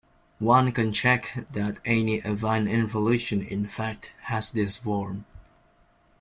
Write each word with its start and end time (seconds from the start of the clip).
One 0.39 0.71
can 0.71 0.93
check 0.93 1.45
that 1.51 1.77
any 1.85 2.21
affine 2.21 2.67
involution 2.67 3.43
in 3.43 3.67
fact 3.67 4.15
has 4.23 4.49
this 4.49 4.77
form. 4.77 5.25